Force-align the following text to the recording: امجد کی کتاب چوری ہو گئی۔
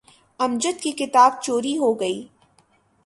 امجد 0.39 0.79
کی 0.81 0.91
کتاب 0.91 1.31
چوری 1.41 1.77
ہو 1.77 1.93
گئی۔ 1.99 2.27